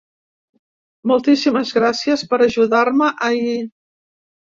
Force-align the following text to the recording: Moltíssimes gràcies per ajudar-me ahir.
Moltíssimes 1.11 1.75
gràcies 1.77 2.25
per 2.35 2.43
ajudar-me 2.49 3.15
ahir. 3.33 3.57